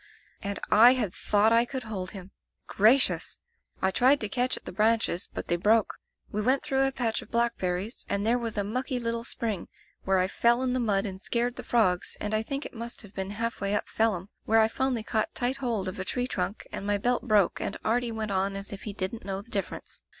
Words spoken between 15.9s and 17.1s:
a tree trunk and my